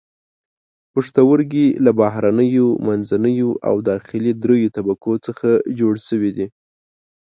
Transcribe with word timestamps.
پښتورګي 0.93 1.67
له 1.85 1.91
بهرنیو، 1.99 2.67
منځنیو 2.87 3.51
او 3.67 3.75
داخلي 3.89 4.31
دریو 4.43 4.73
طبقو 4.77 5.13
څخه 5.27 5.49
جوړ 5.79 5.93
شوي 6.07 6.31
دي. 6.37 6.47